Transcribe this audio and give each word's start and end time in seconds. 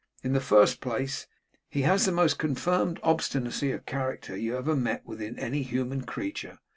In 0.23 0.33
the 0.33 0.41
first 0.41 0.81
place, 0.81 1.27
he 1.69 1.83
has 1.83 2.05
the 2.05 2.11
most 2.11 2.39
confirmed 2.39 2.99
obstinacy 3.03 3.71
of 3.71 3.85
character 3.85 4.35
you 4.35 4.57
ever 4.57 4.75
met 4.75 5.05
with 5.05 5.21
in 5.21 5.37
any 5.37 5.61
human 5.61 6.01
creature. 6.05 6.57